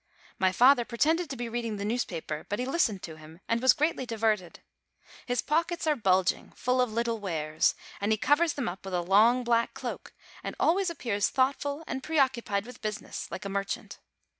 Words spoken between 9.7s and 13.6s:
cloak, and always appears thoughtful and preoccupied with business, like a